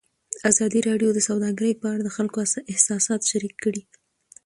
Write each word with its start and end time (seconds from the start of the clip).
ازادي 0.51 0.79
راډیو 0.89 1.09
د 1.13 1.19
سوداګري 1.27 1.71
په 1.81 1.85
اړه 1.91 2.01
د 2.05 2.09
خلکو 2.17 2.37
احساسات 2.71 3.21
شریک 3.31 3.55
کړي. 3.63 3.81